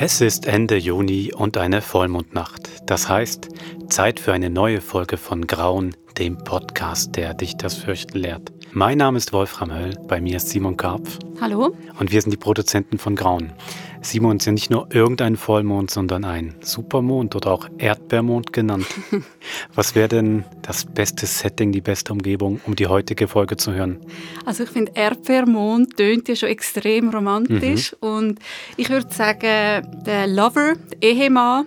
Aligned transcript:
Es 0.00 0.20
ist 0.20 0.46
Ende 0.46 0.76
Juni 0.76 1.32
und 1.34 1.56
eine 1.56 1.82
Vollmondnacht. 1.82 2.70
Das 2.86 3.08
heißt, 3.08 3.48
Zeit 3.88 4.20
für 4.20 4.32
eine 4.32 4.48
neue 4.48 4.80
Folge 4.80 5.16
von 5.16 5.48
Grauen, 5.48 5.96
dem 6.16 6.38
Podcast, 6.38 7.16
der 7.16 7.34
dich 7.34 7.56
das 7.56 7.74
Fürchten 7.74 8.18
lehrt. 8.18 8.52
Mein 8.72 8.98
Name 8.98 9.18
ist 9.18 9.32
Wolfram 9.32 9.72
Höll, 9.72 9.94
bei 10.06 10.20
mir 10.20 10.36
ist 10.36 10.50
Simon 10.50 10.76
Karpf. 10.76 11.18
Hallo. 11.40 11.74
Und 11.98 12.12
wir 12.12 12.20
sind 12.20 12.32
die 12.32 12.36
Produzenten 12.36 12.98
von 12.98 13.16
Grauen. 13.16 13.52
Simon 14.02 14.36
ist 14.36 14.46
ja 14.46 14.52
nicht 14.52 14.70
nur 14.70 14.88
irgendein 14.92 15.36
Vollmond, 15.36 15.90
sondern 15.90 16.24
ein 16.24 16.54
Supermond 16.60 17.34
oder 17.34 17.50
auch 17.50 17.68
Erdbeermond 17.78 18.52
genannt. 18.52 18.86
Was 19.74 19.94
wäre 19.94 20.08
denn 20.08 20.44
das 20.62 20.84
beste 20.84 21.26
Setting, 21.26 21.72
die 21.72 21.80
beste 21.80 22.12
Umgebung, 22.12 22.60
um 22.66 22.76
die 22.76 22.86
heutige 22.86 23.26
Folge 23.26 23.56
zu 23.56 23.72
hören? 23.72 23.98
Also 24.44 24.64
ich 24.64 24.70
finde, 24.70 24.92
Erdbeermond 24.94 25.96
tönt 25.96 26.28
ja 26.28 26.36
schon 26.36 26.48
extrem 26.48 27.10
romantisch. 27.10 27.92
Mhm. 28.00 28.08
Und 28.08 28.38
ich 28.76 28.88
würde 28.90 29.12
sagen, 29.12 30.04
der 30.06 30.26
Lover, 30.26 30.74
der 30.92 31.02
Ehemann, 31.02 31.66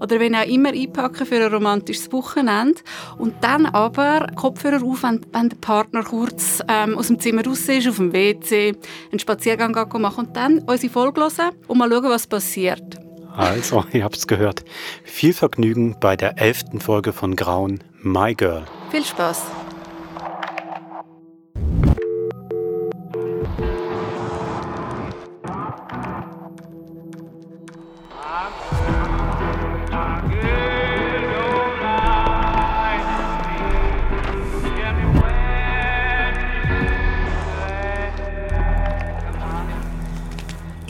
oder 0.00 0.18
wenn 0.18 0.34
auch 0.34 0.46
immer 0.46 0.70
einpacken 0.70 1.26
für 1.26 1.36
ein 1.36 1.52
romantisches 1.52 2.10
Wochenende. 2.12 2.80
Und 3.18 3.34
dann 3.42 3.66
aber 3.66 4.26
Kopfhörer 4.34 4.82
auf, 4.84 5.02
wenn, 5.02 5.20
wenn 5.32 5.48
der 5.50 5.56
Partner 5.58 6.02
kurz 6.02 6.60
ähm, 6.68 6.96
aus 6.98 7.08
dem 7.08 7.20
Zimmer 7.20 7.44
raus 7.44 7.68
ist, 7.68 7.88
auf 7.88 7.96
dem 7.96 8.12
WC, 8.12 8.74
einen 9.10 9.18
Spaziergang 9.18 9.72
machen 10.00 10.26
und 10.26 10.36
dann 10.36 10.60
unsere 10.60 10.92
Folge 10.92 11.20
hören 11.20 11.52
und 11.68 11.78
mal 11.78 11.90
schauen, 11.90 12.04
was 12.04 12.26
passiert. 12.26 12.98
Also, 13.36 13.84
ihr 13.92 14.04
habt 14.04 14.16
es 14.16 14.26
gehört. 14.26 14.64
Viel 15.04 15.32
Vergnügen 15.32 15.96
bei 16.00 16.16
der 16.16 16.38
elften 16.38 16.80
Folge 16.80 17.12
von 17.12 17.36
Grauen, 17.36 17.82
My 18.02 18.34
Girl. 18.34 18.64
Viel 18.90 19.04
Spaß. 19.04 19.42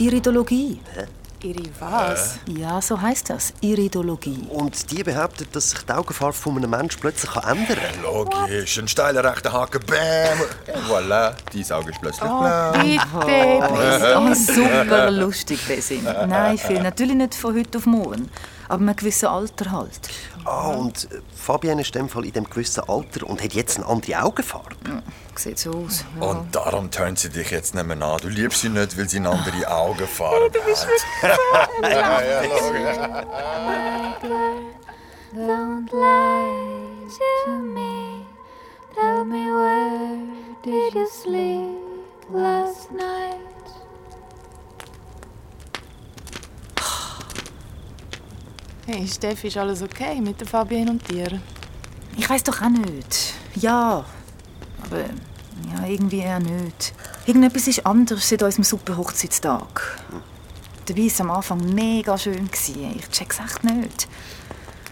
Iridologie. 0.01 0.79
Iri 1.43 1.69
was? 1.79 2.39
Ja, 2.47 2.81
so 2.81 2.99
heißt 2.99 3.29
das. 3.29 3.53
Iridologie. 3.61 4.47
Und 4.49 4.89
die 4.91 5.03
behauptet, 5.03 5.55
dass 5.55 5.69
sich 5.71 5.81
die 5.83 5.91
Augenfarbe 5.93 6.33
von 6.33 6.57
einem 6.57 6.71
Menschen 6.71 6.99
plötzlich 6.99 7.35
ändern 7.35 7.67
kann. 7.67 8.01
Logisch. 8.03 8.79
Ein 8.79 8.87
steiler 8.87 9.23
rechter 9.23 9.53
Haken, 9.53 9.79
bam. 9.85 10.75
Und 10.75 10.83
voilà, 10.87 11.33
dein 11.53 11.71
Auge 11.77 11.91
ist 11.91 12.01
plötzlich 12.01 12.29
Oh, 12.29 12.39
blau. 12.39 12.71
bitte. 12.71 14.17
Oh, 14.17 14.33
super 14.33 15.11
lustig, 15.11 15.59
Besim. 15.67 16.03
Nein, 16.03 16.57
viel. 16.57 16.81
Natürlich 16.81 17.15
nicht 17.15 17.35
von 17.35 17.55
heute 17.55 17.77
auf 17.77 17.85
morgen. 17.85 18.29
Aber 18.71 18.83
einem 18.83 18.95
gewissen 18.95 19.25
Alter 19.27 19.69
halt. 19.69 19.99
Ah, 20.45 20.69
und 20.69 21.11
äh, 21.11 21.19
Fabienne 21.35 21.81
ist 21.81 21.93
in 21.93 22.03
dem 22.03 22.09
Fall 22.09 22.23
in 22.23 22.31
dem 22.31 22.49
gewissen 22.49 22.81
Alter 22.87 23.27
und 23.27 23.43
hat 23.43 23.51
jetzt 23.51 23.75
eine 23.77 23.85
andere 23.85 24.23
Augenfarbe. 24.23 25.03
Sieht 25.35 25.59
so 25.59 25.71
aus. 25.71 26.05
Und 26.21 26.55
darum 26.55 26.89
tönt 26.89 27.19
sie 27.19 27.27
dich 27.29 27.51
jetzt 27.51 27.75
nicht 27.75 27.85
mehr 27.85 28.01
an. 28.01 28.19
Du 28.21 28.29
liebst 28.29 28.61
sie 28.61 28.69
nicht, 28.69 28.97
weil 28.97 29.09
sie 29.09 29.17
eine 29.17 29.31
andere 29.31 29.67
Augenfarbe 29.75 30.45
hat. 30.45 30.55
Du 30.55 30.61
bist 30.61 30.87
ja, 31.83 32.21
ja, 32.21 32.41
logisch. 32.43 32.97
Don't 35.33 35.91
lie 35.91 37.09
to 37.43 37.51
me. 37.51 38.25
Tell 38.95 39.25
me 39.25 39.51
where 39.51 40.17
did 40.63 40.93
you 40.93 41.07
sleep 41.09 41.77
last 42.31 42.89
night? 42.93 43.40
Hey 48.93 49.07
Steffi, 49.07 49.47
ist 49.47 49.55
alles 49.55 49.81
okay 49.81 50.19
mit 50.19 50.41
der 50.41 50.47
Fabienne 50.47 50.91
und 50.91 51.09
dir? 51.09 51.39
Ich 52.17 52.29
weiß 52.29 52.43
doch 52.43 52.61
auch 52.61 52.67
nicht. 52.67 53.33
Ja, 53.55 54.03
aber 54.83 54.99
ja, 54.99 55.87
irgendwie 55.87 56.19
eher 56.19 56.41
nicht. 56.41 56.93
Irgendetwas 57.25 57.67
ist 57.67 57.85
anders 57.85 58.27
seit 58.27 58.43
unserem 58.43 58.65
super 58.65 58.97
Hochzeitstag. 58.97 59.97
Dabei 60.85 60.99
war 60.99 61.07
es 61.07 61.21
am 61.21 61.31
Anfang 61.31 61.73
mega 61.73 62.17
schön. 62.17 62.49
Ich 62.51 63.09
check's 63.11 63.39
echt 63.39 63.63
nicht. 63.63 64.09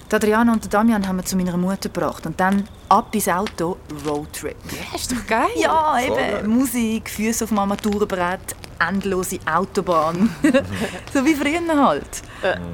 Die 0.10 0.16
Adriana 0.16 0.54
und 0.54 0.74
Damian 0.74 1.06
haben 1.06 1.18
wir 1.18 1.26
zu 1.26 1.36
meiner 1.36 1.58
Mutter 1.58 1.90
gebracht 1.90 2.26
und 2.26 2.40
dann 2.40 2.70
ab 2.88 3.14
ins 3.14 3.28
Auto, 3.28 3.76
Roadtrip. 4.06 4.56
Ja, 4.72 4.96
ist 4.96 5.12
doch 5.12 5.28
geil. 5.28 5.50
Ja, 5.58 6.00
eben. 6.00 6.50
Musik, 6.50 7.10
Füße 7.10 7.44
auf 7.44 7.50
dem 7.50 7.60
Armaturenbrett, 7.60 8.56
endlose 8.80 9.40
Autobahn. 9.46 10.30
so 11.14 11.26
wie 11.26 11.36
früher 11.36 11.86
halt. 11.86 12.22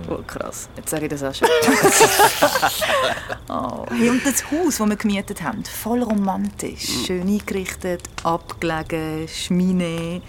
Oh, 0.10 0.20
krass. 0.26 0.70
Jetzt 0.76 0.90
sage 0.90 1.06
ich 1.06 1.12
das 1.12 1.24
auch 1.24 1.34
schon. 1.34 1.48
oh. 3.50 3.86
hey, 3.90 4.10
und 4.10 4.26
das 4.26 4.44
Haus, 4.52 4.78
das 4.78 4.88
wir 4.88 4.96
gemietet 4.96 5.42
haben, 5.42 5.64
voll 5.64 6.04
romantisch. 6.04 7.06
Schön 7.06 7.28
eingerichtet, 7.28 8.04
abgelegen, 8.24 9.28
Schmine. 9.28 10.22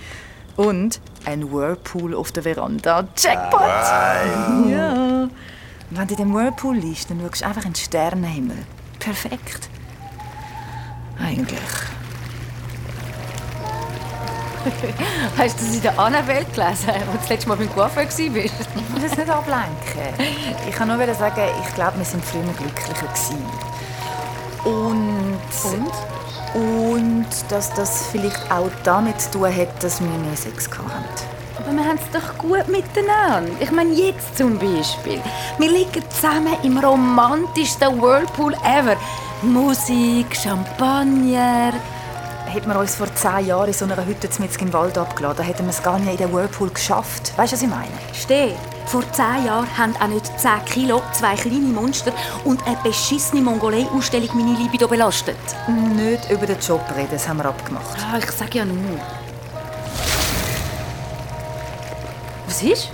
Und 0.56 1.00
ein 1.26 1.52
Whirlpool 1.52 2.14
auf 2.14 2.32
der 2.32 2.44
Veranda. 2.44 3.06
Jackpot! 3.16 3.60
Ja. 4.70 5.28
Und 5.90 5.90
wenn 5.90 6.08
du 6.08 6.14
in 6.14 6.18
dem 6.18 6.34
Whirlpool 6.34 6.76
liegst, 6.76 7.10
dann 7.10 7.20
schaust 7.20 7.42
du 7.42 7.46
einfach 7.46 7.64
in 7.64 7.72
den 7.72 7.76
Sternenhimmel. 7.76 8.56
Perfekt. 8.98 9.68
Eigentlich. 11.18 11.60
Hast 15.38 15.60
du 15.60 15.64
das 15.64 15.74
in 15.74 15.82
der 15.82 15.98
Annabelle 15.98 16.44
gelesen, 16.44 16.90
als 16.90 17.04
du 17.04 17.18
das 17.18 17.28
letzte 17.28 17.48
Mal 17.48 17.56
beim 17.56 17.72
Coiffeur 17.72 18.04
warst? 18.04 18.18
Ich 18.18 18.34
will 18.34 18.50
das 19.00 19.16
nicht 19.16 19.30
ablenken. 19.30 20.26
Ich 20.68 20.74
kann 20.74 20.88
nur 20.88 21.14
sagen, 21.14 21.42
ich 21.66 21.74
glaube, 21.74 21.98
wir 21.98 22.04
sind 22.04 22.24
früher 22.24 22.42
glücklicher 22.42 23.06
gewesen. 23.06 23.44
Und, 24.64 25.38
und? 25.64 25.92
Und 26.54 27.26
dass 27.48 27.72
das 27.74 28.06
vielleicht 28.10 28.50
auch 28.50 28.70
damit 28.82 29.20
zu 29.20 29.32
tun 29.32 29.54
hat, 29.54 29.82
dass 29.82 30.00
wir 30.00 30.08
mehr 30.08 30.36
Sex 30.36 30.68
hatten. 30.68 31.26
Aber 31.58 31.72
wir 31.72 31.84
haben 31.84 31.98
es 31.98 32.20
doch 32.20 32.38
gut 32.38 32.68
miteinander. 32.68 33.50
Ich 33.60 33.70
meine, 33.70 33.92
jetzt 33.92 34.36
zum 34.36 34.58
Beispiel. 34.58 35.20
Wir 35.58 35.70
liegen 35.70 36.02
zusammen 36.10 36.56
im 36.62 36.78
romantischsten 36.78 38.00
Whirlpool 38.00 38.54
ever. 38.64 38.96
Musik, 39.42 40.34
Champagner. 40.34 41.72
Hätten 42.56 42.70
wir 42.70 42.80
uns 42.80 42.94
vor 42.94 43.14
zehn 43.14 43.48
Jahren 43.48 43.68
in 43.68 43.74
so 43.74 43.84
einer 43.84 44.06
Hütte 44.06 44.30
mitten 44.40 44.62
im 44.62 44.72
Wald 44.72 44.96
abgeladen, 44.96 45.44
hätten 45.44 45.64
wir 45.64 45.68
es 45.72 45.82
gar 45.82 45.98
nicht 45.98 46.12
in 46.12 46.16
den 46.16 46.32
Whirlpool 46.32 46.70
geschafft. 46.70 47.36
Weißt 47.36 47.52
du, 47.52 47.56
was 47.56 47.62
ich 47.62 47.68
meine? 47.68 47.92
Steh, 48.14 48.54
vor 48.86 49.02
zehn 49.12 49.44
Jahren 49.44 49.68
haben 49.76 49.94
auch 49.96 50.06
nicht 50.06 50.26
10 50.40 50.64
Kilo, 50.64 51.02
zwei 51.12 51.34
kleine 51.34 51.58
Monster 51.58 52.14
und 52.44 52.66
eine 52.66 52.78
beschissene 52.82 53.42
Mongolei-Ausstellung 53.42 54.30
meine 54.32 54.58
Libido 54.58 54.88
belastet. 54.88 55.36
Nicht 55.96 56.30
über 56.30 56.46
den 56.46 56.58
Job 56.58 56.80
reden, 56.96 57.10
das 57.10 57.28
haben 57.28 57.36
wir 57.36 57.44
abgemacht. 57.44 57.94
Ah, 58.10 58.16
ich 58.16 58.30
sag 58.30 58.54
ja 58.54 58.64
nur. 58.64 59.00
Was 62.46 62.62
ist? 62.62 62.90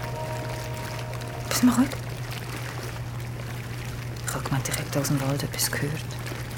Was 1.51 1.63
mach 1.63 1.79
ich? 1.79 1.89
Ich 4.27 4.35
habe 4.35 4.43
gemeint, 4.43 4.69
ich 4.69 4.77
hätte 4.77 4.99
aus 4.99 5.07
dem 5.07 5.21
Wald 5.21 5.41
etwas 5.41 5.71
gehört. 5.71 5.93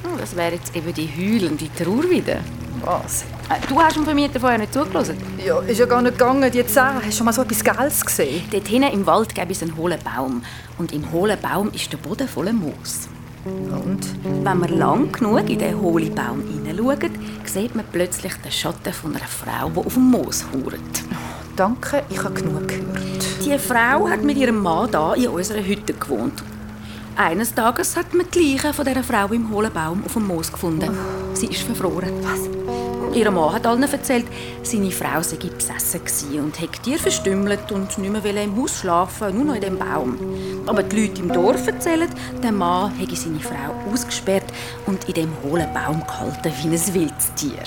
Oh, 0.05 0.17
das 0.19 0.35
wäre 0.35 0.55
jetzt 0.55 0.75
eben 0.75 0.95
die 0.95 1.07
heulende 1.07 1.69
Trauer 1.75 2.09
wieder. 2.09 2.41
Was? 2.85 3.23
Äh, 3.49 3.67
Du 3.69 3.81
hast 3.81 3.97
dem 3.97 4.05
Vermieter 4.05 4.39
vorher 4.41 4.59
nicht 4.59 4.73
zugelassen. 4.73 5.17
Ja, 5.45 5.59
ist 5.61 5.79
ja 5.79 5.87
gar 5.87 6.03
nicht 6.03 6.19
gegangen, 6.19 6.51
die 6.51 6.67
Zähne. 6.67 6.97
Hast 6.97 7.07
du 7.07 7.13
schon 7.13 7.25
mal 7.27 7.33
so 7.33 7.43
etwas 7.43 7.65
Geiles 7.65 8.05
gesehen? 8.05 8.43
Dort 8.51 8.69
hinten 8.69 8.93
im 8.93 9.07
Wald 9.07 9.35
gäbe 9.35 9.53
es 9.53 9.63
einen 9.63 9.77
hohlen 9.77 9.99
Baum. 10.03 10.43
Und 10.79 10.93
im 10.93 11.11
hohlen 11.13 11.39
Baum 11.41 11.71
ist 11.73 11.93
der 11.93 11.99
Boden 11.99 12.29
voller 12.29 12.53
Moos. 12.53 13.09
Und? 13.45 14.01
Wenn 14.43 14.59
man 14.59 14.69
lang 14.79 15.13
genug 15.13 15.49
in 15.51 15.59
den 15.59 15.81
hohlen 15.81 16.15
Baum 16.15 16.43
hineinschaut, 16.43 17.11
sieht 17.45 17.75
man 17.75 17.85
plötzlich 17.93 18.35
den 18.37 18.51
Schatten 18.51 18.93
von 18.93 19.15
einer 19.15 19.27
Frau, 19.27 19.69
die 19.69 19.79
auf 19.87 19.95
dem 19.95 20.11
Moos 20.11 20.45
hauert. 20.53 20.81
Danke, 21.57 22.03
ich 22.09 22.23
habe 22.23 22.35
genug 22.35 22.67
gehört. 22.69 23.27
Die 23.45 23.59
Frau 23.59 24.09
hat 24.09 24.23
mit 24.25 24.37
ihrem 24.39 24.61
Mann 24.63 24.91
da 24.91 25.15
in 25.15 25.29
unserer 25.29 25.63
Hütte 25.63 25.93
gewohnt. 25.93 26.43
Eines 27.17 27.55
Tages 27.55 27.97
hat 27.97 28.13
man 28.13 28.27
die 28.35 28.55
Leiche 28.55 28.73
von 28.73 28.85
dieser 28.85 29.05
Frau 29.05 29.27
im 29.29 29.51
hohlen 29.51 29.73
Baum 29.73 30.03
auf 30.05 30.15
dem 30.15 30.27
Moos 30.27 30.51
gefunden. 30.51 30.91
Sie 31.35 31.47
ist 31.47 31.63
verfroren. 31.63 32.11
Was? 32.23 32.54
Ihr 33.15 33.31
Mann 33.31 33.53
hat 33.53 33.65
allen 33.65 33.83
erzählt, 33.85 34.27
seine 34.65 34.91
Frau 34.91 35.23
sei 35.23 35.37
besessen 35.37 36.01
und 36.41 36.61
hätte 36.61 36.83
Tier 36.83 36.99
verstümmelt 36.99 37.71
und 37.71 37.97
nicht 37.97 38.25
mehr 38.25 38.43
im 38.43 38.61
Haus 38.61 38.81
schlafen, 38.81 39.37
nur 39.37 39.45
noch 39.45 39.55
in 39.55 39.61
dem 39.61 39.79
Baum. 39.79 40.19
Aber 40.67 40.83
die 40.83 41.07
Leute 41.07 41.23
im 41.23 41.33
Dorf 41.33 41.65
erzählen, 41.65 42.09
der 42.43 42.51
Mann 42.51 42.93
hätte 42.97 43.15
seine 43.15 43.39
Frau 43.39 43.93
ausgesperrt 43.93 44.53
und 44.87 45.09
in 45.09 45.15
dem 45.15 45.31
hohlen 45.45 45.73
Baum 45.73 46.03
gehalten 46.05 46.53
wie 46.61 46.69
ein 46.69 46.95
wildes 46.95 47.35
Tier. 47.37 47.63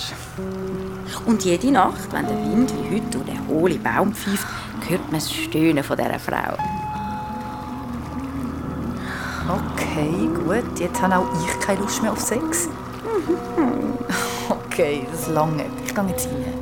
Und 1.25 1.45
jede 1.45 1.71
Nacht, 1.71 2.11
wenn 2.11 2.27
der 2.27 2.37
Wind 2.37 2.73
wie 2.73 2.95
heute 2.95 3.07
durch 3.11 3.25
den 3.25 3.47
hohlen 3.47 3.81
Baum 3.81 4.13
pfeift, 4.13 4.45
hört 4.89 5.11
man 5.11 5.21
das 5.21 5.31
Stöhnen 5.31 5.83
von 5.83 5.95
dieser 5.95 6.19
Frau. 6.19 6.57
Okay, 9.47 10.29
gut. 10.43 10.77
Jetzt 10.77 11.01
habe 11.01 11.17
auch 11.17 11.27
ich 11.41 11.59
keine 11.65 11.79
Lust 11.79 12.01
mehr 12.01 12.11
auf 12.11 12.19
Sex. 12.19 12.67
Okay, 14.79 15.01
das 15.11 15.27
lange. 15.29 15.65
Ich 15.87 15.95
gehe 15.95 16.05
jetzt 16.07 16.27
rein. 16.27 16.53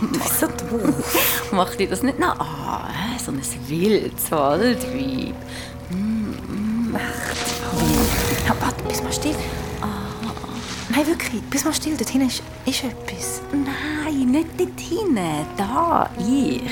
Du 0.00 0.18
bist 0.18 0.40
so 0.40 0.48
doof. 0.48 1.48
Mach 1.52 1.72
dir 1.76 1.88
das 1.88 2.02
nicht 2.02 2.18
nach. 2.18 2.36
Ah, 2.40 2.88
so 3.24 3.30
ein 3.30 3.40
wildes 3.68 4.28
Waldweib. 4.32 5.36
Ja, 8.44 8.56
warte, 8.58 8.82
bist 8.88 9.04
mal 9.04 9.12
still. 9.12 9.36
Nein, 10.88 11.06
wirklich, 11.06 11.40
bist 11.42 11.64
mal 11.64 11.72
still. 11.72 11.96
Dort 11.96 12.10
hinten 12.10 12.26
ist, 12.26 12.42
ist 12.64 12.82
etwas. 12.82 13.40
Nein, 13.52 14.32
nicht 14.32 14.48
dort 14.58 14.80
hinten. 14.80 15.46
Da, 15.56 16.10
ich. 16.18 16.62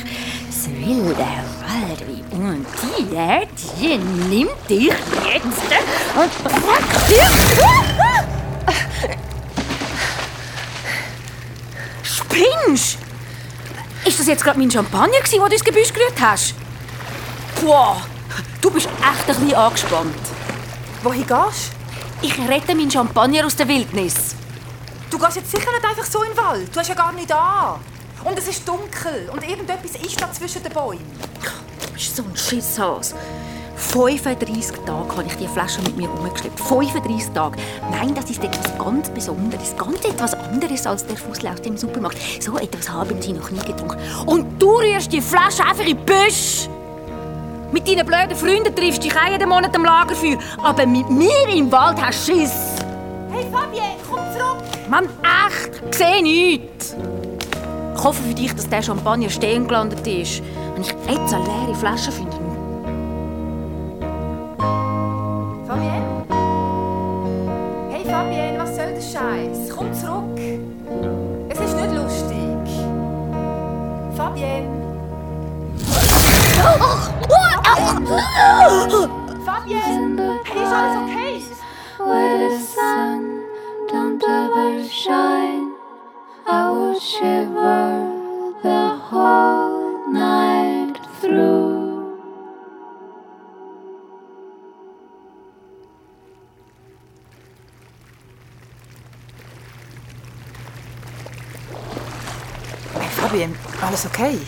Das 0.49 0.69
wilde 0.69 1.15
Waldweib. 1.15 2.33
Und 2.33 2.67
die, 2.83 3.07
die 3.81 3.99
nimmt 4.35 4.69
dich 4.69 4.89
jetzt 4.89 5.63
und 6.17 6.33
packt 6.43 7.09
dich. 7.09 8.34
Spinnst? 12.35 12.99
Ist 14.05 14.19
das 14.19 14.27
jetzt 14.27 14.43
gerade 14.43 14.59
mein 14.59 14.71
Champagner, 14.71 15.19
gewesen, 15.19 15.39
den 15.39 15.49
du 15.49 15.53
ins 15.53 15.65
Gebüsch 15.65 15.93
gerührt 15.93 16.21
hast? 16.21 16.55
Boah, 17.63 18.03
du 18.61 18.71
bist 18.71 18.89
echt 18.89 19.29
ein 19.29 19.37
bisschen 19.37 19.55
angespannt. 19.55 20.15
Wohin 21.05 21.27
gehst 21.27 21.71
Ich 22.23 22.37
rette 22.39 22.75
meinen 22.75 22.91
Champagner 22.91 23.47
aus 23.47 23.55
der 23.55 23.69
Wildnis. 23.69 24.35
du? 25.11 25.17
Du 25.17 25.25
gehst 25.25 25.37
jetzt 25.37 25.51
sicher 25.53 25.71
nicht 25.71 25.85
einfach 25.85 26.05
so 26.05 26.23
in 26.25 26.31
den 26.31 26.37
Wald. 26.37 26.75
Du 26.75 26.81
hast 26.81 26.89
ja 26.89 26.95
gar 26.97 27.13
nicht 27.13 27.33
an. 27.33 27.79
Und 28.25 28.37
es 28.37 28.49
ist 28.49 28.67
dunkel. 28.67 29.31
Und 29.33 29.49
irgendetwas 29.49 29.93
ist 30.03 30.21
da 30.21 30.33
zwischen 30.33 30.63
den 30.63 30.73
Bäumen. 30.73 31.05
Du 31.87 31.93
bist 31.93 32.17
so 32.17 32.25
ein 32.25 32.37
Schisshas. 32.37 33.15
35 33.77 34.77
Tage 34.87 35.17
habe 35.17 35.25
ich 35.27 35.37
die 35.37 35.49
Flasche 35.49 35.83
mit 35.83 35.97
mir 35.97 36.09
rumgeschleppt. 36.09 36.61
35 36.61 37.31
Tage. 37.33 37.59
Nein, 37.91 38.15
das 38.15 38.31
ist 38.31 38.43
etwas 38.43 38.79
ganz 38.79 39.11
Besonderes. 39.11 39.75
Ganz 39.77 40.05
etwas 40.05 40.35
anderes 40.35 40.87
als 40.87 41.07
der 41.07 41.17
Fussel 41.17 41.49
aus 41.49 41.61
dem 41.63 41.77
Supermarkt. 41.77 42.19
So 42.43 42.57
etwas 42.59 42.89
haben 42.89 43.21
sie 43.21 43.33
noch 43.33 43.51
nie 43.51 43.59
getrunken. 43.59 43.99
Und 44.27 44.61
du 44.61 44.77
rührst 44.77 45.13
die 45.13 45.21
Flasche 45.21 45.65
einfach 45.65 45.87
in 45.87 45.89
die 45.89 45.95
Büsche. 45.95 46.69
Mit 47.73 47.89
deinen 47.89 48.07
blöden 48.07 48.37
Freunden 48.37 48.75
triffst 48.75 49.03
du 49.03 49.09
dich 49.09 49.17
auch 49.17 49.29
jeden 49.29 49.49
Monat 49.49 49.75
am 49.75 49.85
Lagerfeuer. 49.85 50.39
Aber 50.63 50.87
mit 50.87 51.11
mir 51.11 51.49
im 51.53 51.71
Wald 51.73 52.01
hast 52.01 52.29
du 52.29 52.33
Schiss. 52.33 52.53
Hey 53.31 53.45
Fabienne, 53.51 53.97
komm 54.09 54.21
zurück! 54.33 54.63
Mann, 54.89 55.09
echt, 55.47 55.83
ich 55.91 55.97
sehe 55.97 56.23
nichts. 56.23 56.95
Ich 57.97 58.05
hoffe 58.05 58.23
für 58.23 58.35
dich, 58.35 58.55
dass 58.55 58.69
der 58.69 58.83
Champagner 58.83 59.31
stehen 59.31 59.67
gelandet 59.67 60.07
ist. 60.07 60.43
Wenn 60.75 60.83
ich 60.83 60.95
jetzt 61.09 61.35
eine 61.35 61.45
leere 61.45 61.75
Flasche 61.75 62.13
finde, 62.13 62.44
Hey, 78.65 78.71
ist 79.37 80.73
alles 80.73 80.97
okay? 81.03 81.43
Where 81.99 82.49
the 82.49 82.59
sun 82.59 83.43
don't 83.93 84.23
ever 84.25 84.89
shine, 84.89 85.73
I 86.47 86.71
would 86.71 86.99
shiver 86.99 88.09
the 88.63 88.97
whole 89.11 90.11
night 90.11 90.99
through. 91.21 92.17
Hey 102.95 103.09
Fabienne, 103.11 103.55
alles 103.83 104.07
okay? 104.07 104.39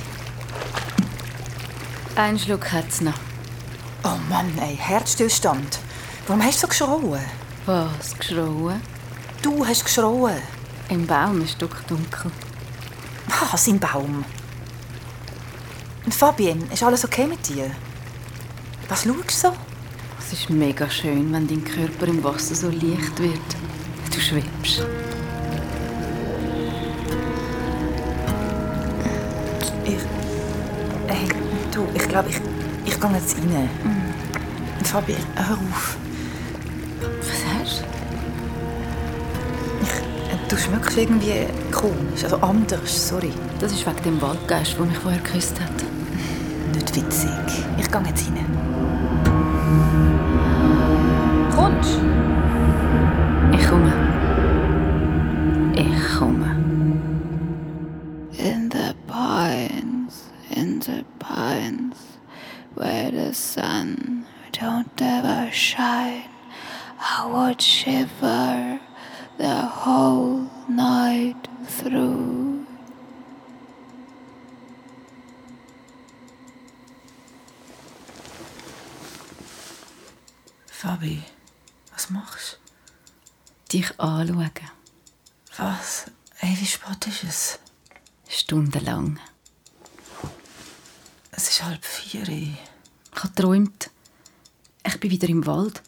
Ein 2.16 2.38
Schluck 2.38 2.72
hat's 2.72 3.02
noch. 3.02 3.25
Oh 4.08 4.20
Mann, 4.28 4.56
ey, 4.60 4.76
Herzstillstand. 4.76 5.80
Warum 6.28 6.40
hast 6.40 6.58
du 6.58 6.60
so 6.60 6.68
geschrauen? 6.68 7.18
Was, 7.64 8.16
geschrauen? 8.16 8.80
Du 9.42 9.66
hast 9.66 9.84
geschrauen. 9.84 10.36
Im 10.88 11.04
Baum 11.08 11.42
ist 11.42 11.60
es 11.60 11.68
dunkel. 11.88 12.30
Was 13.50 13.66
im 13.66 13.80
Baum? 13.80 14.24
Fabienne, 16.08 16.66
ist 16.72 16.84
alles 16.84 17.04
okay 17.04 17.26
mit 17.26 17.48
dir? 17.48 17.68
Was 18.88 19.02
schaust 19.02 19.44
du 19.44 19.48
so? 19.48 19.52
Es 20.20 20.32
ist 20.34 20.50
mega 20.50 20.88
schön, 20.88 21.32
wenn 21.32 21.48
dein 21.48 21.64
Körper 21.64 22.06
im 22.06 22.22
Wasser 22.22 22.54
so 22.54 22.68
leicht 22.68 23.18
wird. 23.18 23.56
Du 24.14 24.20
schwebst. 24.20 24.86
Ich. 29.84 29.98
Hey, 31.08 31.28
du, 31.72 31.88
ich 31.92 32.08
glaube, 32.08 32.28
ich, 32.30 32.40
ich 32.96 33.02
gehe 33.02 33.12
jetzt 33.12 33.36
rein. 33.36 33.68
Fabienne, 34.84 35.20
hör 35.34 35.54
auf. 35.56 35.96
Was 37.20 37.40
hast 37.60 37.80
du? 37.80 37.84
Äh, 39.84 40.38
du 40.48 40.56
schmeckst 40.56 40.96
irgendwie 40.96 41.46
komisch, 41.72 42.24
also 42.24 42.36
anders, 42.38 43.08
sorry. 43.08 43.32
Das 43.60 43.72
ist 43.72 43.86
wegen 43.86 44.02
dem 44.02 44.22
Waldgeist, 44.22 44.78
der 44.78 44.86
mich 44.86 44.98
vorher 44.98 45.20
geküsst 45.20 45.60
hat. 45.60 45.70
Nicht 46.72 46.96
witzig. 46.96 47.30
Ich 47.78 47.90
gehe 47.90 48.02
jetzt 48.06 48.26
rein. 48.28 48.46
Kommst 51.54 51.98
Ich 53.52 53.68
komme. 53.68 54.05
Would 67.32 67.60
shiver 67.60 68.80
the 69.38 69.60
whole 69.60 70.48
night 70.68 71.48
through. 71.66 72.64
Fabi, 80.70 81.22
was 81.92 82.10
machst 82.10 82.58
Dich 83.72 83.98
anschauen. 83.98 84.50
du? 84.54 85.62
Was? 85.62 86.06
Hey, 86.36 86.56
wie 86.60 86.66
spät 86.66 87.06
ist 87.08 87.24
es? 87.24 87.58
Stundenlang. 88.28 89.18
Es 91.32 91.48
ist 91.48 91.64
halb 91.64 91.84
vier. 91.84 92.28
Ich 92.28 92.56
habe 93.12 93.28
geträumt. 93.28 93.90
Ich 94.86 95.00
bin 95.00 95.10
wieder 95.10 95.28
im 95.28 95.44
Wald 95.46 95.82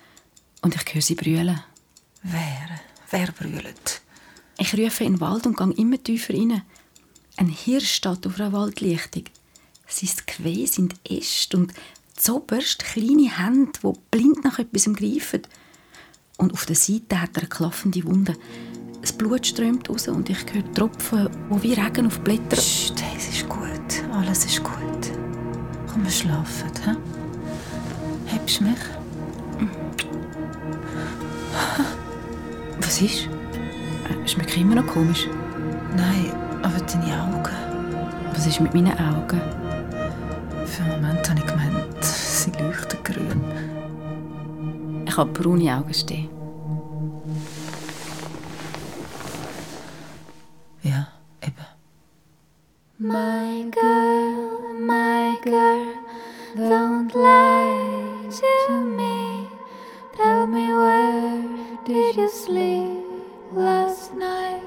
und 0.62 0.74
ich 0.74 0.94
höre 0.94 1.02
sie 1.02 1.14
brüllen. 1.14 1.60
Wer? 2.22 2.80
Wer 3.10 3.32
brüllt? 3.32 4.02
Ich 4.58 4.74
rufe 4.74 5.04
in 5.04 5.14
den 5.14 5.20
Wald 5.20 5.46
und 5.46 5.56
gehe 5.56 5.72
immer 5.72 6.02
tiefer 6.02 6.34
rein. 6.34 6.62
Ein 7.36 7.48
Hirsch 7.48 7.92
steht 7.92 8.26
auf 8.26 8.40
einer 8.40 8.52
Waldlichtung. 8.52 9.24
Sein 9.86 10.10
Geweih 10.26 10.66
sind 10.66 10.96
Äste 11.08 11.56
und 11.56 11.72
zoberst 12.16 12.80
kleine 12.80 13.38
Hände, 13.38 13.78
die 13.82 13.92
blind 14.10 14.44
nach 14.44 14.58
etwas 14.58 14.84
greifen. 14.92 15.42
Und 16.36 16.52
auf 16.52 16.66
der 16.66 16.76
Seite 16.76 17.20
hat 17.20 17.36
er 17.36 17.42
eine 17.42 17.48
klaffende 17.48 18.04
Wunde. 18.04 18.36
Das 19.00 19.12
Blut 19.12 19.46
strömt 19.46 19.88
raus 19.88 20.08
und 20.08 20.28
ich 20.28 20.44
höre 20.52 20.72
Tropfen, 20.72 21.28
die 21.50 21.62
wie 21.62 21.72
Regen 21.72 22.06
auf 22.06 22.20
Blätter... 22.20 22.56
Psst, 22.56 23.00
hey, 23.00 23.16
es 23.16 23.28
ist 23.28 23.48
gut. 23.48 24.12
Alles 24.12 24.44
ist 24.44 24.62
gut. 24.62 25.12
Komm, 25.90 26.04
wir 26.04 26.10
schlafen, 26.10 26.70
hä? 26.84 26.96
Hebst 28.26 28.60
du 28.60 28.64
mich? 28.64 28.97
Was 32.98 33.04
ist? 33.04 33.28
Äh, 33.28 34.28
Schmeckt 34.28 34.56
immer 34.56 34.74
noch 34.74 34.86
komisch. 34.88 35.28
Nein, 35.96 36.32
aber 36.62 36.80
deine 36.80 37.22
Augen. 37.22 37.54
Was 38.32 38.44
ist 38.44 38.60
mit 38.60 38.74
meinen 38.74 38.90
Augen? 38.98 39.40
Für 40.66 40.82
einen 40.82 41.02
Moment 41.02 41.30
habe 41.30 41.38
ich 41.38 41.46
gemeint, 41.46 42.04
sie 42.04 42.50
leuchten 42.60 42.98
grün. 43.04 43.40
Ich 45.06 45.16
habe 45.16 45.30
braune 45.30 45.76
Augen 45.76 45.94
stehen. 45.94 46.37
Did 61.88 62.16
you 62.16 62.28
sleep 62.28 63.02
last 63.54 64.14
night? 64.14 64.62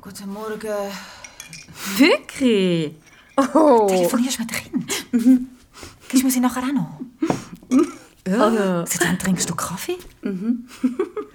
Guten 0.00 0.32
Morgen. 0.32 0.90
Wirklich? 1.96 2.96
Oh. 3.36 3.86
Telefonierst 3.88 4.38
du 4.38 4.42
mit 4.42 4.50
dem 4.50 4.56
Kind? 4.56 5.06
Gibst 6.08 6.22
du 6.22 6.26
mir 6.26 6.32
sie 6.32 6.40
nachher 6.40 6.62
auch 6.62 6.72
noch? 6.72 7.00
Ja. 8.26 8.84
Seit 8.86 9.06
wann 9.06 9.18
trinkst 9.18 9.48
du 9.48 9.54
Kaffee? 9.54 9.98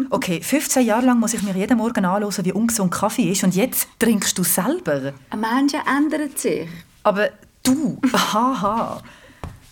okay, 0.10 0.42
15 0.42 0.86
Jahre 0.86 1.06
lang 1.06 1.20
muss 1.20 1.34
ich 1.34 1.44
mir 1.44 1.56
jeden 1.56 1.78
Morgen 1.78 2.04
anhören, 2.04 2.46
wie 2.46 2.52
ungesund 2.52 2.92
Kaffee 2.92 3.32
ist. 3.32 3.44
Und 3.44 3.56
jetzt 3.56 3.88
trinkst 3.98 4.38
du 4.38 4.44
selber. 4.44 5.14
Ein 5.30 5.40
Mensch 5.40 5.74
ändert 5.74 6.38
sich. 6.38 6.68
Aber 7.04 7.30
du, 7.64 8.00
haha. 8.14 9.02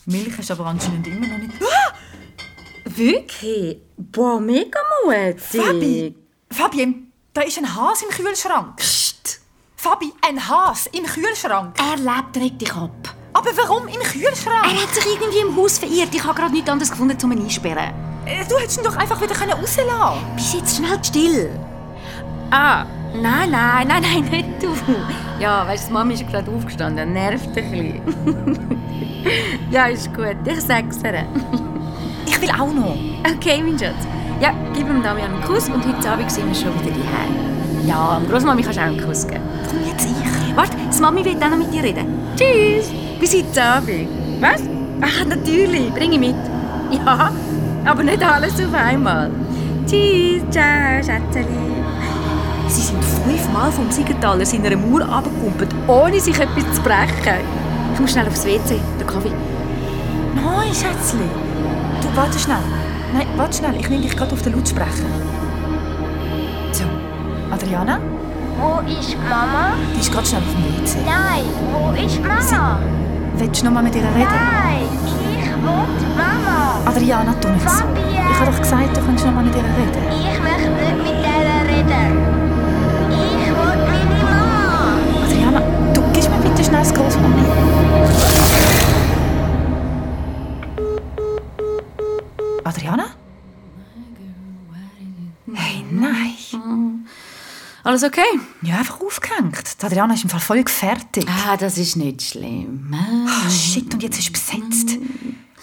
Milch 0.10 0.40
ist 0.40 0.50
aber 0.52 0.66
anscheinend 0.68 1.06
immer 1.06 1.28
noch 1.28 1.38
nicht... 1.38 1.52
Ah! 1.62 1.94
Wirklich? 2.86 3.78
Boah, 3.98 4.40
mega 4.40 4.80
mutig. 5.04 5.42
Fabi! 5.42 6.16
Fabian, 6.50 7.12
da 7.34 7.42
ist 7.42 7.58
ein 7.58 7.76
Has 7.76 8.02
im 8.04 8.10
Kühlschrank. 8.10 8.78
Psst. 8.78 9.42
Fabi, 9.76 10.14
ein 10.26 10.48
Has 10.48 10.88
im 10.88 11.04
Kühlschrank. 11.06 11.76
Er 11.78 11.98
lebt, 11.98 12.62
dich 12.62 12.74
ab. 12.74 13.16
Aber 13.34 13.50
warum 13.58 13.88
im 13.90 14.00
Kühlschrank? 14.00 14.66
Er 14.66 14.82
hat 14.82 14.96
sich 14.96 15.06
irgendwie 15.06 15.40
im 15.40 15.54
Haus 15.58 15.78
verirrt. 15.78 16.16
Ich 16.16 16.24
habe 16.24 16.36
gerade 16.36 16.54
nichts 16.54 16.70
anderes 16.70 16.90
gefunden, 16.90 17.18
um 17.24 17.32
ihn 17.34 17.44
einsperren. 17.44 17.94
Äh, 18.26 18.46
Du 18.48 18.58
hättest 18.58 18.78
ihn 18.78 18.86
doch 18.86 18.96
einfach 18.96 19.20
wieder 19.22 19.36
rauslassen 19.36 19.90
können. 19.90 20.36
Bist 20.38 20.54
jetzt 20.54 20.78
schnell 20.78 21.04
still. 21.04 21.60
Ah, 22.50 22.86
nein, 23.14 23.52
nein, 23.52 23.88
nein, 23.88 24.02
nein, 24.02 24.24
nicht 24.32 24.62
du. 24.62 24.70
Ja, 25.40 25.68
weißt 25.68 25.90
du, 25.90 25.94
Mami 25.94 26.14
ist 26.16 26.28
gerade 26.28 26.50
aufgestanden. 26.52 27.14
Nervt 27.14 27.48
ein 27.48 27.54
bisschen. 27.54 28.02
ja, 29.72 29.86
ist 29.88 30.14
gut. 30.14 30.38
Ich 30.46 30.62
sag's 30.62 31.00
ihr. 31.04 31.26
Ich 32.26 32.42
will 32.42 32.50
auch 32.50 32.74
noch. 32.74 32.96
Okay, 33.36 33.62
mein 33.64 33.78
Schatz. 33.78 34.08
Ja, 34.42 34.54
gib 34.74 34.88
ihm 34.90 35.02
Damian 35.02 35.34
einen 35.34 35.44
Kuss 35.44 35.70
und 35.70 35.84
heute 35.86 36.10
Abend 36.10 36.32
sind 36.32 36.48
wir 36.48 36.56
schon 36.56 36.74
wieder 36.82 36.92
daheim. 36.92 37.88
Ja, 37.88 38.18
und 38.18 38.30
Großmami 38.30 38.62
kannst 38.62 38.78
du 38.78 38.82
auch 38.82 38.88
einen 38.88 39.02
Kuss 39.02 39.28
geben. 39.28 39.42
Warum 39.66 39.88
jetzt 39.88 40.06
ich? 40.06 40.56
Warte, 40.56 40.76
die 40.76 41.02
Mami 41.02 41.26
will 41.26 41.36
auch 41.42 41.50
noch 41.50 41.58
mit 41.58 41.74
dir 41.74 41.84
reden. 41.84 42.06
Tschüss. 42.36 42.92
Bis 43.20 43.36
heute 43.36 43.64
Abend. 43.64 44.08
Was? 44.42 44.62
Ach, 45.02 45.26
natürlich. 45.26 45.92
Bring 45.94 46.12
ihn 46.12 46.20
mit. 46.20 46.36
Ja, 46.92 47.32
aber 47.86 48.04
nicht 48.04 48.24
alles 48.24 48.54
auf 48.60 48.74
einmal. 48.74 49.32
Tschüss. 49.88 50.44
Ciao, 50.52 51.02
Schätzeli. 51.04 51.67
Sie 52.68 52.82
sind 52.82 53.04
fünfmal 53.04 53.72
vom 53.72 53.90
Siegenthaler 53.90 54.46
seiner 54.46 54.76
Mauer 54.76 55.02
runtergekumpelt, 55.02 55.74
ohne 55.88 56.20
sich 56.20 56.38
etwas 56.40 56.76
zu 56.76 56.82
brechen. 56.82 57.40
Ich 57.94 58.00
muss 58.00 58.12
schnell 58.12 58.28
aufs 58.28 58.46
WC. 58.46 58.80
Der 59.00 59.08
Kaffee. 59.08 59.32
Nein, 60.36 60.68
Schätzli. 60.74 61.28
Du, 62.02 62.08
warte 62.16 62.38
schnell. 62.38 62.58
Nein, 63.14 63.28
warte 63.38 63.58
schnell. 63.58 63.76
Ich 63.80 63.90
nehme 63.90 64.02
dich 64.04 64.16
gerade 64.16 64.34
auf 64.34 64.42
den 64.42 64.54
Lautsprecher. 64.54 65.08
So, 66.74 66.84
Adriana, 67.52 68.00
Wo 68.60 68.80
ist 68.88 69.16
Mama? 69.30 69.74
die 69.96 70.00
ist 70.02 70.12
gerade 70.12 70.28
schnell 70.28 70.42
auf 70.42 70.54
dem 70.54 70.84
WC. 70.86 70.98
Nein, 71.06 71.44
wo 71.72 71.92
ist 72.06 72.22
Mama? 72.22 72.80
Willst 73.38 73.62
du 73.62 73.66
noch 73.66 73.74
mal 73.74 73.84
mit 73.84 73.96
ihr 73.96 74.02
reden? 74.02 74.14
Nein, 74.16 74.88
ich 75.06 75.46
will 75.46 76.16
Mama. 76.16 76.82
Adriana, 76.86 77.34
tu 77.42 77.48
nicht 77.50 77.62
so. 77.70 77.78
Fabian. 77.78 78.32
Ich 78.32 78.40
habe 78.40 78.52
doch 78.52 78.60
gesagt, 78.60 78.98
du 78.98 79.02
kannst 79.06 79.26
noch 79.26 79.34
mal 79.34 79.44
mit 79.44 79.56
ihr 79.56 79.62
reden. 79.64 80.04
Ich 80.12 80.42
möchte 80.42 80.70
nicht 80.70 80.98
mit 80.98 81.24
der 81.24 81.76
reden. 81.76 82.47
Bitte 86.68 86.84
schnell 86.84 86.84
das 86.84 86.94
Großmami. 86.94 87.46
Adriana? 92.64 93.06
Hey, 95.54 95.86
nein. 95.90 97.06
Alles 97.84 98.04
okay? 98.04 98.22
Ja, 98.62 98.80
einfach 98.80 99.00
aufgehängt. 99.00 99.82
Die 99.82 99.86
Adriana 99.86 100.14
ist 100.14 100.24
im 100.24 100.30
Fall 100.30 100.42
voll 100.42 100.64
fertig. 100.68 101.26
Ah, 101.30 101.56
das 101.56 101.78
ist 101.78 101.96
nicht 101.96 102.22
schlimm. 102.22 102.94
Ah, 102.94 103.50
shit, 103.50 103.94
und 103.94 104.04
jetzt 104.04 104.20
ist 104.20 104.34
besetzt. 104.34 104.98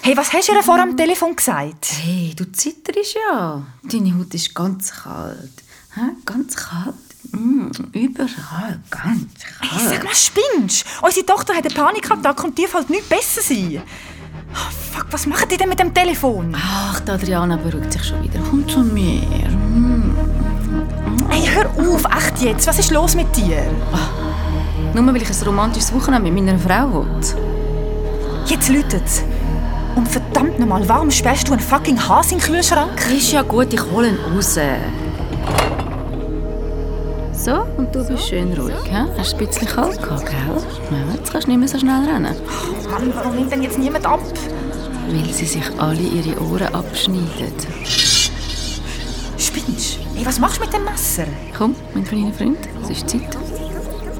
Hey, 0.00 0.16
was 0.16 0.32
hast 0.32 0.48
du 0.48 0.52
ihr 0.52 0.62
vor 0.62 0.78
am 0.78 0.96
Telefon 0.96 1.36
gesagt? 1.36 1.86
Hey, 2.02 2.34
du 2.34 2.50
zitterst 2.50 3.14
ja. 3.14 3.66
Deine 3.82 4.18
Haut 4.18 4.32
ist 4.34 4.54
ganz 4.54 4.90
kalt. 4.90 5.62
Hä? 5.94 6.00
Ganz 6.24 6.56
kalt. 6.56 6.94
Mm, 7.34 7.70
überall 7.92 8.80
ganz 8.90 9.26
Hey, 9.60 9.68
kalt. 9.78 9.88
sag 9.88 10.04
mal, 10.04 10.14
spinnst 10.14 10.84
Unsere 11.02 11.26
Tochter 11.26 11.54
hat 11.54 11.64
eine 11.66 11.74
Panikattacke 11.74 12.44
und 12.46 12.56
dir 12.56 12.68
fällt 12.68 12.90
nichts 12.90 13.08
besser 13.08 13.40
sein. 13.42 13.82
Ah, 14.54 14.70
fuck, 14.92 15.06
was 15.10 15.26
machen 15.26 15.48
die 15.50 15.56
denn 15.56 15.68
mit 15.68 15.80
dem 15.80 15.92
Telefon? 15.92 16.54
Ach, 16.56 17.00
die 17.00 17.10
Adriana 17.10 17.56
beruhigt 17.56 17.92
sich 17.92 18.04
schon 18.04 18.22
wieder. 18.22 18.38
Komm 18.48 18.68
zu 18.68 18.80
mir. 18.80 19.22
Mm. 19.50 20.14
Hey, 21.28 21.46
hör 21.46 21.68
auf, 21.88 22.04
echt 22.04 22.40
jetzt. 22.42 22.66
Was 22.66 22.78
ist 22.78 22.90
los 22.92 23.14
mit 23.16 23.34
dir? 23.36 23.62
Nur 24.94 25.06
weil 25.06 25.16
ich 25.22 25.28
ein 25.28 25.46
romantisches 25.46 25.92
Wochenende 25.92 26.30
mit 26.30 26.44
meiner 26.44 26.58
Frau 26.58 26.92
will. 27.04 27.20
Jetzt 28.46 28.68
läutet's. 28.68 29.22
Und 29.96 30.08
verdammt 30.08 30.58
nochmal, 30.58 30.88
warum 30.88 31.10
sperrst 31.10 31.48
du 31.48 31.52
einen 31.52 31.60
fucking 31.62 31.98
Hase 32.08 32.34
in 32.34 32.40
den 32.40 32.46
Kühlschrank? 32.46 32.92
Ist 33.12 33.32
ja 33.32 33.42
gut, 33.42 33.72
ich 33.72 33.82
hole 33.82 34.08
ihn 34.08 34.18
raus. 34.18 34.56
So, 37.44 37.66
und 37.76 37.94
du 37.94 38.02
bist 38.02 38.28
schön 38.28 38.54
ruhig, 38.54 38.74
hä? 38.88 39.04
Hast 39.18 39.34
ein 39.34 39.46
bisschen 39.46 39.68
kalt 39.68 40.02
gehabt, 40.02 40.24
gell? 40.24 40.38
Ja, 40.90 41.14
jetzt 41.14 41.30
kannst 41.30 41.46
du 41.46 41.50
nicht 41.50 41.58
mehr 41.58 41.68
so 41.68 41.78
schnell 41.78 42.02
rennen. 42.02 42.34
Mann, 42.90 43.12
warum 43.14 43.36
nimmt 43.36 43.52
denn 43.52 43.62
jetzt 43.62 43.78
niemand 43.78 44.06
ab? 44.06 44.20
Weil 45.10 45.30
sie 45.30 45.44
sich 45.44 45.64
alle 45.76 46.00
ihre 46.00 46.40
Ohren 46.40 46.74
abschneiden. 46.74 47.52
Spinnst 49.36 49.98
Hey, 50.14 50.24
was 50.24 50.38
machst 50.38 50.56
du 50.56 50.62
mit 50.64 50.72
dem 50.72 50.84
Messer? 50.84 51.26
Komm, 51.54 51.76
mein 51.92 52.04
kleiner 52.04 52.32
Freund, 52.32 52.66
es 52.82 52.88
ist 52.88 53.10
Zeit. 53.10 53.36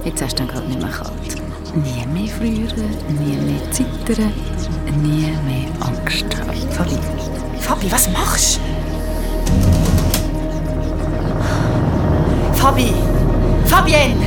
Jetzt 0.04 0.23
hast 0.23 0.38
du 0.38 0.45
dann 0.45 0.49
gerade 0.49 0.66
nicht 0.66 0.83
mehr 0.83 0.90
kalt. 0.90 1.37
Nie 1.76 2.04
mehr 2.12 2.31
frieren, 2.31 2.90
nie 3.25 3.37
mehr 3.38 3.71
zittern, 3.71 4.35
nie 5.02 5.33
mehr 5.47 5.71
Angst 5.81 6.26
haben. 6.37 6.71
Fabi, 6.73 6.99
Fabi, 7.59 7.90
was 7.90 8.07
machst 8.11 8.57
du? 8.59 8.83
Fabi! 12.64 12.94
Fabienne! 13.66 14.25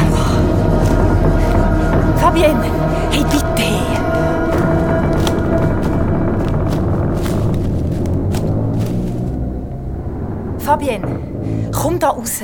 Aua. 0.00 0.26
Fabienne! 2.16 2.70
Hey, 3.10 3.24
bitte! 3.24 3.68
Fabienne, 10.58 11.18
komm 11.70 11.98
da 11.98 12.08
raus! 12.08 12.40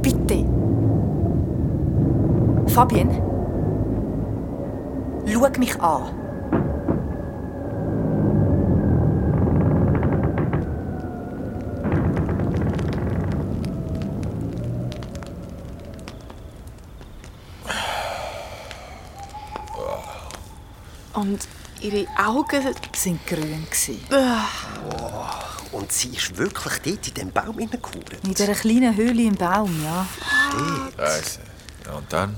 Bitte! 0.00 0.44
Fabienne? 2.68 3.20
Schau 5.26 5.48
mich 5.58 5.82
an. 5.82 6.21
Und 21.14 21.40
ihre 21.80 22.06
Augen. 22.18 22.74
sind 22.94 23.26
grün. 23.26 23.66
Und 25.72 25.90
sie 25.92 26.08
ist 26.10 26.36
wirklich 26.36 26.74
dort 26.84 27.08
in 27.08 27.14
diesem 27.14 27.30
Baum 27.32 27.58
hineingekuret. 27.58 28.24
In 28.24 28.34
dieser 28.34 28.54
kleinen 28.54 28.94
Höhle 28.96 29.22
im 29.22 29.34
Baum, 29.34 29.82
ja. 29.82 30.06
Scheiße. 30.96 31.40
Ja, 31.86 31.92
und 31.94 32.12
dann? 32.12 32.36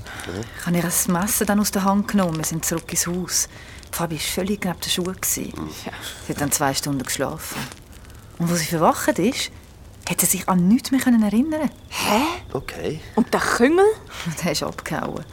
Ich 0.59 0.65
habe 0.65 0.75
ihr 0.77 0.81
das 0.81 1.07
Messer 1.07 1.45
dann 1.45 1.59
aus 1.59 1.71
der 1.71 1.83
Hand 1.83 2.07
genommen. 2.07 2.37
Wir 2.37 2.45
sind 2.45 2.65
zurück 2.65 2.89
ins 2.89 3.07
Haus. 3.07 3.49
Die 3.91 3.95
Fabi 3.95 4.15
war 4.15 4.21
völlig 4.21 4.65
neben 4.65 4.79
den 4.79 4.89
Schuhen. 4.89 5.15
Sie 5.23 5.53
hat 6.29 6.41
dann 6.41 6.51
zwei 6.51 6.73
Stunden 6.73 7.03
geschlafen. 7.03 7.57
Und 8.39 8.49
als 8.49 8.59
sie 8.59 8.65
verwacht 8.65 9.19
ist, 9.19 9.51
hat 10.09 10.19
sie 10.21 10.25
sich 10.25 10.47
an 10.47 10.67
nichts 10.67 10.91
mehr 10.91 11.01
können 11.01 11.23
erinnern 11.23 11.69
Okay. 12.53 12.99
Und 13.15 13.33
der 13.33 13.39
Küngel? 13.39 13.85
Und 14.25 14.45
er 14.45 14.51
ist 14.51 14.63
abgehauen. 14.63 15.23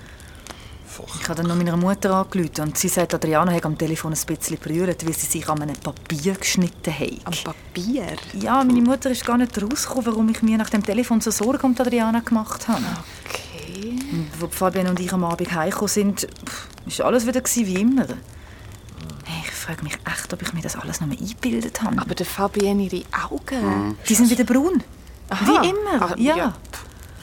Ich 1.21 1.29
habe 1.29 1.35
dann 1.43 1.47
noch 1.49 1.57
meiner 1.57 1.77
Mutter 1.77 2.15
angerufen 2.15 2.61
und 2.63 2.79
sie 2.79 2.89
sagt, 2.89 3.15
Adriana 3.15 3.53
hat 3.53 3.65
am 3.65 3.77
Telefon 3.77 4.13
ein 4.13 4.27
bisschen 4.27 4.59
berührt, 4.59 5.07
weil 5.07 5.15
sie 5.15 5.27
sich 5.27 5.49
an 5.49 5.63
einem 5.63 5.77
Papier 5.77 6.35
geschnitten 6.35 6.93
hat. 6.93 7.11
Am 7.25 7.33
Papier? 7.45 8.07
Ja, 8.35 8.63
meine 8.65 8.81
Mutter 8.83 9.11
ist 9.11 9.25
gar 9.25 9.37
nicht 9.39 9.61
rausgekommen, 9.61 10.07
warum 10.07 10.29
ich 10.31 10.43
mir 10.43 10.59
nach 10.59 10.71
dem 10.71 10.83
Telefon 10.85 11.21
so 11.21 11.31
Sorgen 11.31 11.67
um 11.67 11.77
Adriana 11.79 12.21
gemacht 12.21 12.67
habe. 12.69 12.83
Okay. 13.27 13.97
Und 14.13 14.43
Als 14.43 14.55
Fabian 14.55 14.87
und 14.89 15.01
ich 15.01 15.13
am 15.13 15.25
Abend 15.25 15.53
heimgekommen 15.55 15.89
sind, 15.89 16.27
war 16.99 17.07
alles 17.07 17.27
wieder 17.27 17.43
wie 17.45 17.75
immer. 17.81 18.07
Hey, 19.25 19.43
Ich 19.45 19.51
frage 19.51 19.83
mich 19.85 19.95
echt, 20.05 20.33
ob 20.33 20.43
ich 20.43 20.53
mir 20.53 20.63
das 20.63 20.77
alles 20.77 21.01
noch 21.01 21.09
mal 21.09 21.17
eingebildet 21.19 21.83
habe. 21.83 21.99
Aber 22.01 22.15
der 22.15 22.27
Fabienne, 22.27 22.83
ihre 22.83 23.05
Augen. 23.31 23.97
Die 24.09 24.15
sind 24.15 24.29
wieder 24.31 24.45
braun. 24.45 24.83
Aha. 25.31 25.47
Wie 25.63 25.69
immer, 25.69 26.03
Ah, 26.11 26.15
ja. 26.19 26.37
ja. 26.37 26.55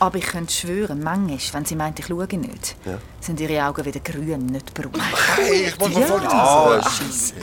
Aber 0.01 0.17
ich 0.17 0.25
könnte 0.25 0.53
schwören, 0.53 1.03
manchmal, 1.03 1.39
wenn 1.53 1.65
sie 1.65 1.75
meint, 1.75 1.99
ich 1.99 2.05
schaue 2.07 2.25
nicht, 2.37 2.75
sind 3.19 3.39
ihre 3.41 3.65
Augen 3.65 3.83
wieder 3.83 3.99
grün, 3.99 4.45
nicht 4.45 4.73
braun. 4.73 4.91
Hey, 5.35 5.67
ich 5.67 5.79
wollte 5.79 5.99
mal 5.99 6.07
voll 6.07 6.27
Ah, 6.27 6.81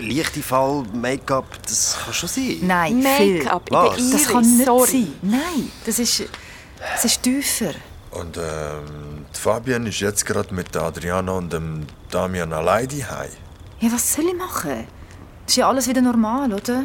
leichte 0.00 0.42
Fall, 0.42 0.84
Make-up, 0.92 1.44
das 1.66 1.96
kann 2.02 2.14
schon 2.14 2.28
sein. 2.28 2.58
Nein. 2.62 3.02
Make-up 3.02 3.68
in 3.68 3.74
der 3.74 3.92
Iris. 3.92 4.10
Das 4.10 4.28
kann 4.28 4.56
nicht 4.56 4.66
Sorry. 4.66 4.90
sein. 4.90 5.12
Nein, 5.22 5.70
das 5.84 5.98
ist, 5.98 6.24
das 6.94 7.04
ist 7.04 7.22
tiefer. 7.22 7.72
Und 8.12 8.38
ähm, 8.38 9.26
Fabian 9.32 9.86
ist 9.86 10.00
jetzt 10.00 10.24
gerade 10.24 10.54
mit 10.54 10.74
der 10.74 10.82
Adriana 10.82 11.32
und 11.32 11.52
dem 11.52 11.86
Damian 12.10 12.52
allein 12.54 12.88
daheim. 12.88 13.28
Ja, 13.80 13.92
was 13.92 14.14
soll 14.14 14.24
ich 14.28 14.34
machen? 14.34 14.86
Das 15.44 15.52
ist 15.52 15.56
ja 15.56 15.68
alles 15.68 15.86
wieder 15.88 16.00
normal, 16.00 16.52
oder? 16.54 16.84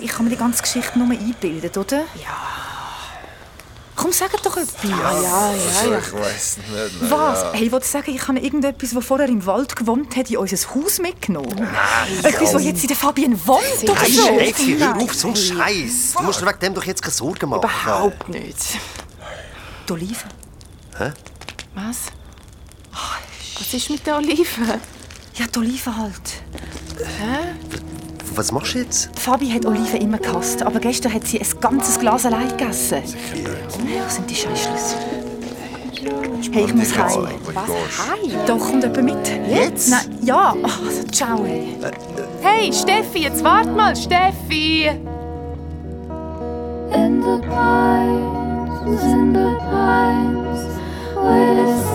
Ich 0.00 0.10
kann 0.10 0.24
mir 0.24 0.30
die 0.30 0.36
ganze 0.36 0.62
Geschichte 0.62 0.98
nur 0.98 1.08
einbilden, 1.10 1.70
oder? 1.80 1.98
Ja. 2.20 2.59
Komm, 4.00 4.12
sag 4.12 4.30
doch 4.42 4.56
etwas. 4.56 4.68
Ja, 4.82 5.20
ja, 5.20 5.50
Also, 5.50 5.94
ich 5.94 6.12
weiß 6.14 6.56
nicht. 6.56 6.68
na 7.02 7.10
Was? 7.10 7.40
Ja. 7.42 7.52
Hey, 7.52 7.66
ich 7.66 7.72
wollte 7.72 7.86
sagen, 7.86 8.14
ich 8.14 8.26
habe 8.28 8.38
irgendetwas, 8.38 8.90
das 8.94 9.04
vorher 9.04 9.28
im 9.28 9.44
Wald 9.44 9.76
gewohnt 9.76 10.16
hat, 10.16 10.30
in 10.30 10.38
unser 10.38 10.56
Haus 10.74 10.98
mitgenommen. 11.00 11.54
Nein, 11.58 12.24
Etwas, 12.24 12.52
das 12.52 12.64
jetzt 12.64 12.80
in 12.82 12.88
der 12.88 12.96
Fabian 12.96 13.38
wohnt 13.46 13.62
oder 13.82 13.94
so. 14.06 14.22
Steffi, 14.22 14.78
hör 14.78 14.96
auf, 14.96 15.12
so 15.14 15.26
einen 15.28 15.36
Scheiß. 15.36 16.14
Du 16.16 16.22
musst 16.22 16.40
dir 16.40 16.46
wegen 16.46 16.58
dem 16.60 16.74
doch 16.74 16.84
jetzt 16.84 17.02
keine 17.02 17.12
Sorgen 17.12 17.50
machen. 17.50 17.60
Überhaupt 17.60 18.28
nicht. 18.30 18.78
Die 19.86 19.92
Olive. 19.92 20.24
Was? 21.74 21.96
Was 23.58 23.74
ist 23.74 23.90
mit 23.90 24.06
der 24.06 24.16
Olive? 24.16 24.80
Ja, 25.34 25.46
die 25.46 25.58
Olive 25.58 25.94
halt. 25.94 26.42
Was 28.34 28.52
machst 28.52 28.74
du 28.74 28.78
jetzt? 28.78 29.10
Fabi 29.18 29.50
hat 29.50 29.66
Oliven 29.66 30.00
immer 30.00 30.18
gehasst, 30.18 30.62
aber 30.62 30.78
gestern 30.78 31.12
hat 31.12 31.26
sie 31.26 31.40
ein 31.40 31.46
ganzes 31.60 31.98
Glas 31.98 32.24
allein 32.26 32.48
gegessen. 32.48 33.02
Wo 33.02 34.08
sind 34.08 34.30
die 34.30 34.34
Scheißschlüssel? 34.34 34.98
Hey, 36.52 36.64
ich 36.64 36.74
muss 36.74 36.96
heim. 36.96 37.28
Wo 37.44 37.50
du 37.50 37.60
gehst. 37.66 38.48
Doch, 38.48 38.58
kommt 38.58 38.82
jemand 38.82 39.04
mit? 39.04 39.48
Jetzt? 39.48 39.90
Nein, 39.90 40.18
ja. 40.22 40.54
Ach, 40.62 40.80
also, 40.86 41.02
ciao. 41.12 41.44
Hey. 41.44 41.76
Hey, 42.40 42.72
Steffi, 42.72 43.22
jetzt 43.24 43.44
wart 43.44 43.74
mal, 43.76 43.94
Steffi! 43.94 44.86
In 46.92 47.22
the 47.22 47.38
pines, 47.46 49.02
in 49.02 49.34
the 49.34 49.56
pines, 49.70 50.60
where 51.14 51.89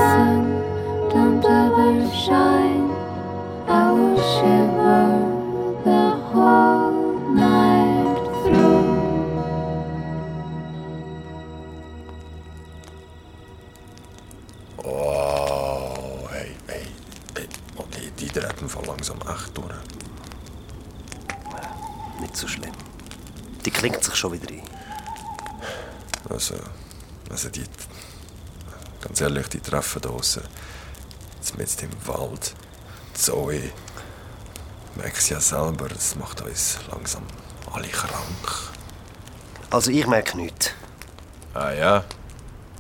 also 27.36 27.50
die, 27.50 27.66
ganz 29.02 29.20
ehrlich, 29.20 29.50
die 29.50 29.60
Treffen 29.60 30.02
draussen, 30.02 30.44
mitten 31.58 31.90
im 31.92 32.08
Wald, 32.08 32.56
Zoe, 33.14 33.72
merkst 34.96 35.32
ja 35.32 35.42
selber, 35.42 35.90
das 35.90 36.16
macht 36.16 36.42
uns 36.44 36.78
langsam 36.90 37.24
alle 37.74 37.90
krank. 37.90 38.72
Also 39.70 39.92
ich 39.92 40.08
merke 40.08 40.38
nichts. 40.38 40.72
Ah 41.54 41.74
ja, 41.74 42.06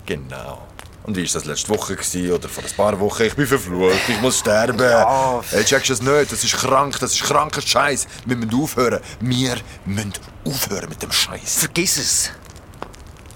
genau. 0.05 0.65
Und 1.03 1.17
wie 1.17 1.27
war 1.27 1.33
das 1.33 1.43
letzte 1.43 1.69
Woche 1.69 1.97
gewesen, 1.97 2.31
oder 2.31 2.47
vor 2.47 2.63
ein 2.63 2.71
paar 2.77 2.97
Wochen? 3.01 3.23
Ich 3.23 3.35
bin 3.35 3.47
verflucht, 3.47 4.07
ich 4.07 4.21
muss 4.21 4.39
sterben. 4.39 4.79
Ja. 4.79 5.43
Hey, 5.51 5.65
checkst 5.65 5.89
du 5.89 5.93
das 5.95 6.01
nicht? 6.01 6.31
Das 6.31 6.43
ist 6.45 6.55
krank, 6.55 6.97
das 7.01 7.11
ist 7.11 7.23
kranker 7.23 7.61
Scheiß. 7.61 8.07
Wir 8.25 8.37
müssen 8.37 8.55
aufhören. 8.55 9.01
Wir 9.19 9.57
müssen 9.85 10.13
aufhören 10.45 10.87
mit 10.87 11.03
dem 11.03 11.11
Scheiß. 11.11 11.55
Vergiss 11.59 11.97
es. 11.97 12.31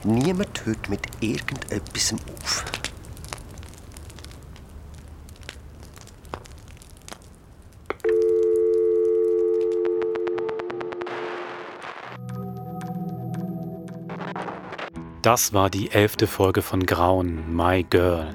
Niemand 0.05 0.65
hört 0.65 0.89
mit 0.89 1.01
irgendetwas 1.19 2.13
auf. 2.13 2.65
Das 15.21 15.53
war 15.53 15.69
die 15.69 15.91
elfte 15.91 16.27
Folge 16.27 16.61
von 16.61 16.85
Grauen, 16.85 17.53
My 17.53 17.83
Girl. 17.83 18.33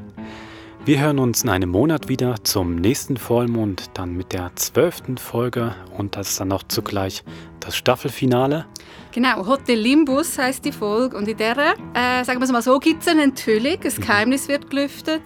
Wir 0.84 1.00
hören 1.00 1.18
uns 1.18 1.42
in 1.42 1.48
einem 1.48 1.70
Monat 1.70 2.10
wieder 2.10 2.44
zum 2.44 2.76
nächsten 2.76 3.16
Vollmond, 3.16 3.90
dann 3.94 4.14
mit 4.14 4.34
der 4.34 4.54
zwölften 4.54 5.16
Folge 5.16 5.74
und 5.96 6.14
das 6.14 6.28
ist 6.28 6.40
dann 6.40 6.52
auch 6.52 6.62
zugleich 6.64 7.24
das 7.58 7.74
Staffelfinale. 7.74 8.66
Genau, 9.14 9.46
Hotel 9.46 9.78
Limbus 9.78 10.36
heißt 10.36 10.64
die 10.64 10.72
Folge 10.72 11.16
und 11.16 11.28
in 11.28 11.36
der, 11.36 11.56
äh, 11.56 12.24
sagen 12.24 12.40
wir 12.40 12.46
es 12.46 12.50
mal 12.50 12.62
so, 12.62 12.80
gibt 12.80 13.02
es 13.02 13.06
eine 13.06 13.22
Enthüllung, 13.22 13.78
ein 13.80 14.00
Geheimnis 14.00 14.48
wird 14.48 14.68
gelüftet 14.68 15.22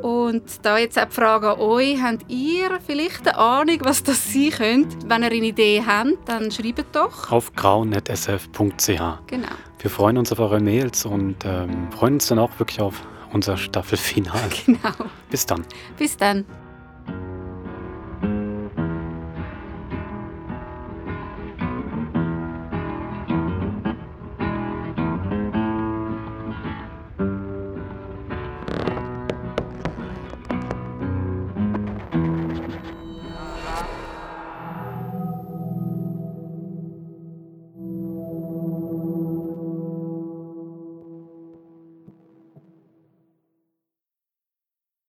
und 0.00 0.44
da 0.62 0.78
jetzt 0.78 0.96
auch 0.96 1.06
die 1.06 1.14
Frage 1.14 1.50
an 1.50 1.58
euch, 1.58 2.00
habt 2.00 2.30
ihr 2.30 2.78
vielleicht 2.86 3.26
eine 3.26 3.36
Ahnung, 3.36 3.78
was 3.80 4.04
das 4.04 4.32
sein 4.32 4.50
könnte? 4.50 4.96
Wenn 5.08 5.22
ihr 5.24 5.32
eine 5.32 5.46
Idee 5.46 5.82
habt, 5.84 6.28
dann 6.28 6.52
schreibt 6.52 6.94
doch. 6.94 7.32
auf 7.32 7.52
grauen.sf.ch. 7.56 8.86
Genau. 9.26 9.48
Wir 9.80 9.90
freuen 9.90 10.16
uns 10.16 10.30
auf 10.30 10.38
eure 10.38 10.60
Mails 10.60 11.04
und 11.04 11.44
ähm, 11.44 11.90
freuen 11.90 12.14
uns 12.14 12.28
dann 12.28 12.38
auch 12.38 12.56
wirklich 12.60 12.80
auf 12.80 13.02
unser 13.32 13.56
Staffelfinale. 13.56 14.38
Genau. 14.64 14.94
Bis 15.28 15.44
dann. 15.44 15.64
Bis 15.98 16.16
dann. 16.16 16.44